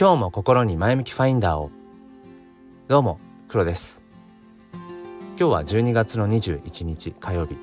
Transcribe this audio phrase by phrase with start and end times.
[0.00, 1.72] 今日も心に前向きファインダーを。
[2.86, 4.00] どうも黒です。
[5.36, 7.56] 今日は12月の21日火曜日、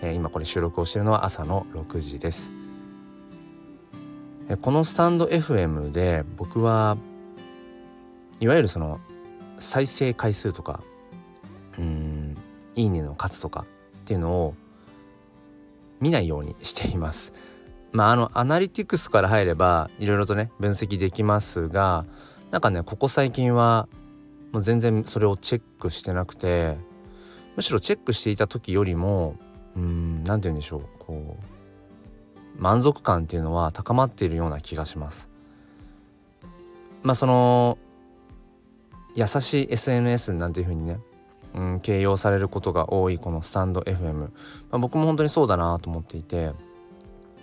[0.00, 2.52] えー、今これ収録をしているのは朝の6時です、
[4.48, 6.96] えー、このスタンド FM で僕は
[8.40, 8.98] いわゆるその
[9.58, 10.82] 再生回数とか
[11.78, 12.34] うん
[12.76, 13.66] いいねの数とか
[14.00, 14.54] っていうのを
[16.00, 17.34] 見ないようにしています。
[17.92, 22.04] まああのアナリティクスから入ればいろいろとね分析できますが
[22.50, 23.88] なんかねここ最近は
[24.52, 26.76] もう全然それをチェックしてなくて
[27.56, 29.36] むしろチェックしていた時よりも
[29.76, 35.30] うん何て言うんでしょうこう満足感っていうのは高まっているような気がします。
[37.02, 37.78] まあその
[39.14, 40.98] 優しい SNS なんていう風にね、
[41.54, 44.28] うん、形容されることが多いこのスタンド FM、ま
[44.72, 46.52] あ、僕も本当にそうだなと思っていて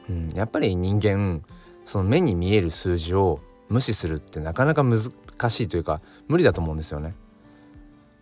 [0.10, 1.44] うん、やっぱり人間
[1.84, 3.40] その目に見える数字を
[3.70, 5.00] 無視するってなかなか難
[5.50, 7.16] しいというか無理だと思うんですよね。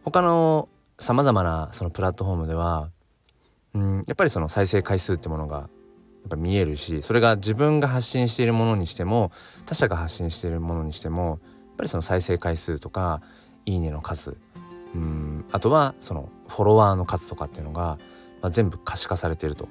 [0.04, 2.90] 他のさまざまなそのプラットフォームでは、
[3.74, 5.64] うん、やっぱりその再生回数ってものがや
[6.28, 9.32] っぱ見えるしそれが自分が発信しているものにしても
[9.66, 11.40] 他者が発信しているものにしてもやっ
[11.78, 13.22] ぱりその再生回数とか
[13.66, 14.38] いいねの数
[14.94, 17.98] うんあとはそのフォロワーの数とかっていうのが、
[18.42, 19.68] まあ、全部可視化されていると。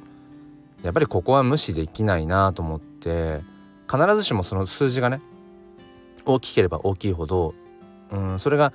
[0.83, 3.41] やっぱりここは無視できないなと思って
[3.91, 5.20] 必ずしもその数字がね
[6.25, 7.55] 大きければ大きいほど
[8.11, 8.72] うんそれが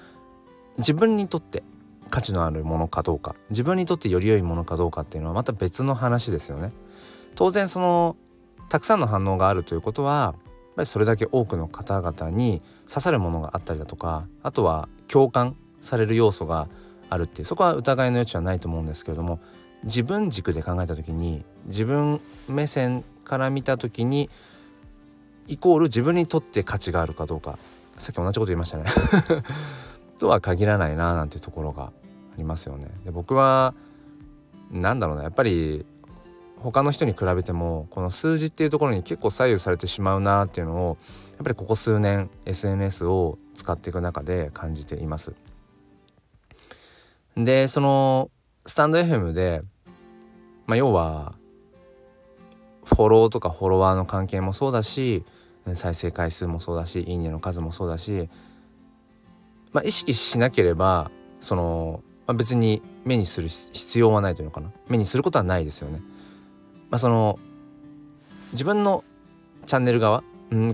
[0.78, 1.64] 自分にとって
[2.10, 6.72] 価値のあるものかどうか自分にとってより良いものかどうかっていうのはまた別の話ですよね。
[7.36, 8.16] 当然その
[8.70, 16.68] たくさんの反応があるということはやっぱりそれだけ多くの方々に刺さるものがあったりだとかあとは共感される要素が
[17.10, 19.40] あるっていうそこは疑いの余地はないと思うんですけれども
[19.88, 24.30] 自分軸で考えた時に自分目線から見た時に
[25.48, 27.58] イコール自分にとって価値があるかどうか
[27.98, 28.86] さっき同じこと言いましたね
[30.20, 31.92] とは限らないななんてところがあ
[32.38, 32.88] りますよね。
[33.06, 33.74] で僕は
[34.72, 35.86] なんだろうなやっぱり
[36.58, 40.98] 他の人に比べてもこの数字っていうところに結構左右されてしまうなっていうのを
[41.38, 45.34] やっぱりここ数年 SNS を使っていく中で感じています。
[47.38, 48.32] でその
[48.68, 49.62] スタンド FM で、
[50.68, 51.34] まあ、要は
[52.84, 55.24] フォローとかフォロワーの関係もそうだし
[55.74, 58.30] 再生回数もそうだしいいねの数もそうだし、
[59.74, 66.02] まあ、意識しなければその、まあ、別に目にする必要はないというのかな目にすることはないですよね。
[66.90, 67.38] まあ、その
[68.54, 69.04] 自分の
[69.66, 70.24] チャンネル側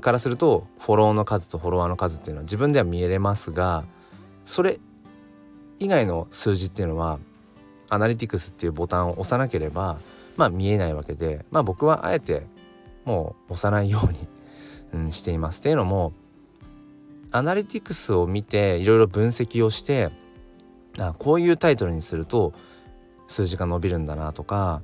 [0.02, 3.86] からするとフォローの数とフォロワーの数っていうのは自分では見えれますが
[4.44, 4.80] それ
[5.80, 7.20] 以外の数字っていうのは
[7.94, 9.98] アナリティクスっていうボタンを押さなければ
[10.38, 12.46] まあ見えないわけでまあ僕はあえて
[13.06, 14.28] もう押さないように
[14.94, 15.60] うん、しています。
[15.60, 16.14] っていうのも
[17.32, 20.12] アナリティクスを見ていろいろ分析をして
[21.00, 22.54] あこういうタイトルにすると
[23.28, 24.84] 数字が伸びるんだなとか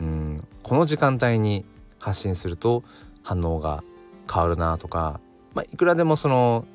[0.00, 1.64] うんこの時間帯に
[2.00, 2.82] 発信すると
[3.22, 3.84] 反応が
[4.32, 5.20] 変わるなとか、
[5.54, 6.66] まあ、いくらでもその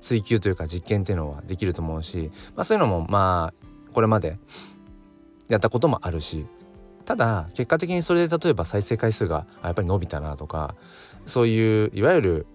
[0.00, 4.38] 追求というか実験っていうのはできると思うし、まあ、そういうのもまあこれまで
[5.48, 6.46] やったこともあるし
[7.04, 10.74] ただ結果的にそれで例えば再生回数がやっぱり伸びたなとか
[11.26, 12.46] そういういわゆる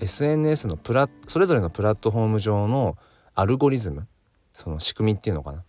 [0.00, 2.96] SNS のプラそれぞれのプラットフォーム上の
[3.34, 4.06] アルゴリズム
[4.54, 5.62] その仕組みっていうのかな。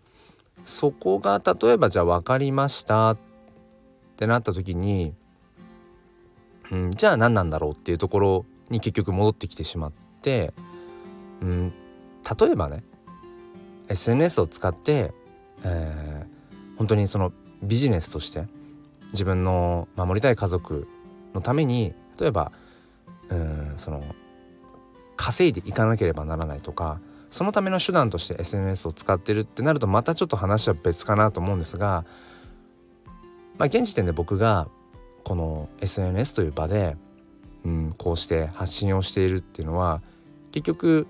[0.65, 3.17] そこが例えばじゃあ分かりましたっ
[4.15, 5.13] てなった時に、
[6.71, 10.53] うん、じゃあ何なんだろうっていうところに結局戻ってきてしまって、
[11.41, 11.73] うん、
[12.39, 12.83] 例えばね
[13.87, 15.13] SNS を使って
[15.63, 17.31] えー、本当にその
[17.63, 18.47] ビジネスとして
[19.13, 20.87] 自分の守りたい家族
[21.33, 22.51] のために例えば
[23.29, 24.03] うんその
[25.15, 32.05] 稼いでいかなければならないとかそのための手段として SNS を使ってるってなるとまたちょっと話は別かなと思うんですが、
[33.57, 34.67] まあ、現時点で僕が
[35.23, 36.97] この SNS という場で、
[37.63, 40.01] うん、こうして発信をしているっていうのは
[40.51, 41.07] 結局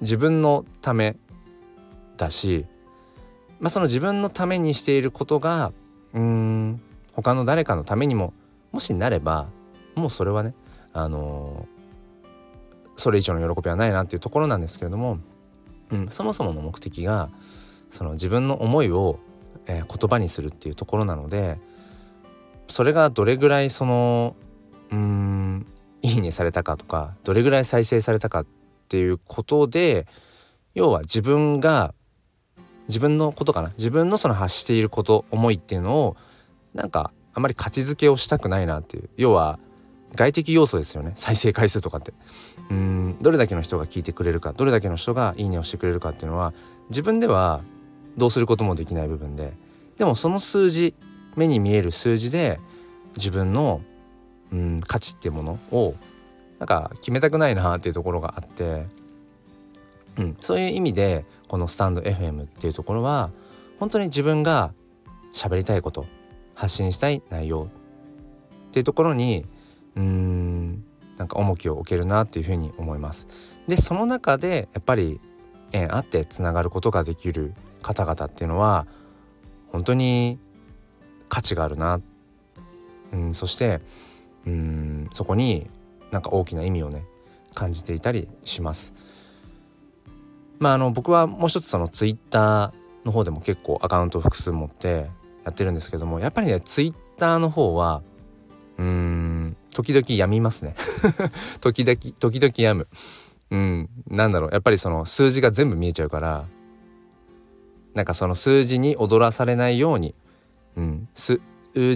[0.00, 1.16] 自分のため
[2.16, 2.66] だし
[3.64, 5.72] まあ、その自分のためにしていることが
[6.12, 6.82] うん
[7.14, 8.34] 他の誰かのためにも
[8.72, 9.48] もしなれば
[9.94, 10.54] もうそれはね
[10.92, 15.18] あのー、それ以上の喜びはないなっていうところなんですけれども、
[15.90, 17.30] うん、そもそもの目的が
[17.88, 19.18] その自分の思いを、
[19.66, 21.58] えー、言葉にするっていうところなので
[22.68, 24.36] それがどれぐらいその
[24.92, 25.66] うん
[26.02, 28.46] いいねされたかとかどれぐらい再生されたかっ
[28.90, 30.06] ていうことで
[30.74, 31.94] 要は自分が
[32.88, 33.70] 自分のことかな？
[33.76, 36.16] 自分のその発していること思いっていうのを
[36.74, 39.08] なんかあまり価値づけをしたくないなっていう。
[39.16, 39.58] 要は
[40.14, 41.12] 外的要素ですよね。
[41.14, 42.12] 再生回数とかって。
[42.70, 46.54] うんどれだけの人が聞いてくれるかどれだけの人がいいねをしてくれるかっていうのは
[46.88, 47.62] 自分では
[48.16, 49.52] どうすることもできない部分で。
[49.98, 50.94] でもその数字
[51.36, 52.60] 目に見える数字で
[53.16, 53.80] 自分の
[54.52, 55.94] うん価値っていうものを
[56.58, 58.86] なんか決めたくないなっていうところがあって、
[60.16, 63.30] うん、そういう意味でこのスタンド FM っていうところは
[63.78, 64.72] 本当に自分が
[65.32, 66.06] 喋りたいこと
[66.54, 67.68] 発信したい内容
[68.68, 69.46] っていうところに
[69.96, 70.84] うーん
[71.16, 73.28] なんか重きを置けるなっていうふうに思います。
[73.68, 75.20] でその中でやっぱり
[75.72, 78.86] 縁あってつながることができる方々っていうのは
[79.72, 80.38] 本当に
[81.28, 82.00] 価値があるな、
[83.12, 83.80] うん、そして
[84.46, 85.68] うんそこに
[86.10, 87.04] なんか大きな意味をね
[87.54, 88.94] 感じていたりします。
[90.58, 95.10] まああの僕はもう一つそのツイッターの方でも結構アカウント複数持って
[95.44, 98.02] やってるんですけどもやっぱりねツイッターの方は
[98.78, 100.74] うん時々やみますね。
[101.60, 102.88] 時々時々やむ。
[103.50, 104.50] うんなんだろう。
[104.52, 106.46] やっぱりその数字が全部見えちゃうから
[107.94, 110.14] なんかその数字に踊らされないように、
[110.76, 111.40] うん、数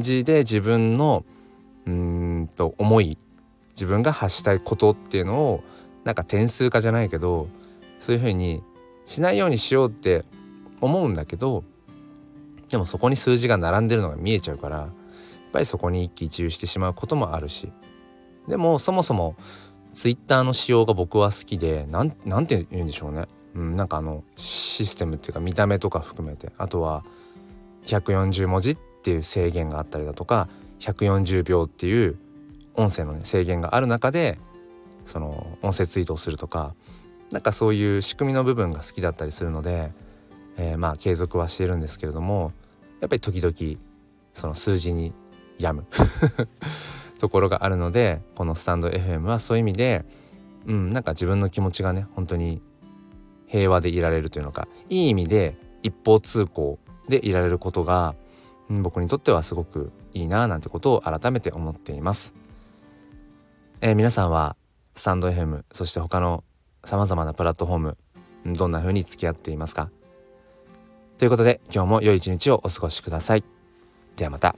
[0.01, 1.25] 字で自分の
[1.87, 3.19] うんと思い
[3.71, 5.65] 自分が発したいことっていうのを
[6.05, 7.49] なんか点数化じゃないけど
[7.99, 8.63] そういうふうに
[9.07, 10.25] しないようにしようって
[10.81, 11.65] 思うんだけど
[12.69, 14.89] でもそこに数字が並んでるのが見えちゃうからやっ
[15.53, 17.73] ぱりそこに一喜一憂してしまうこともあるし。
[18.49, 19.37] でもそもそも
[19.93, 26.51] ツイッターの仕様が僕は好きでなんなんて言うんでしょうね、うん、なんかあのシステムっていうか見た目とか含めて。
[26.57, 27.05] あとは
[27.85, 30.49] 140文字っていう制限があったりだとか
[30.81, 32.19] 140秒っていう
[32.75, 34.39] 音声の、ね、制限がある中で
[35.05, 36.75] その音声ツイートをするとか
[37.31, 39.93] なんかそういう仕組みの部分が好きだったりするので、
[40.57, 42.53] えー、まあ継続はしてるんですけれども
[43.01, 43.81] やっぱり時々
[44.33, 45.13] その数字に
[45.59, 45.87] 病む
[47.19, 50.05] ところがあるのでこのスタンド FM はそういう意味で
[50.67, 52.63] うんなんか自分の気持ちがね本当に
[53.47, 56.79] 平和でいられるというのかいい意味で一方通行
[57.09, 58.15] でいられることが、
[58.71, 62.35] うん、僕にとってはすごくいいななんてことを改めて思っています。
[63.81, 64.57] えー、皆さんは
[64.95, 66.45] スタンド FM そして他の
[66.89, 67.99] さまざまなプラットフォーム
[68.47, 69.91] どんな風に付き合っていますか？
[71.19, 73.45] ということで今日も良い一日をお過ごしください。
[74.17, 74.57] ではまた。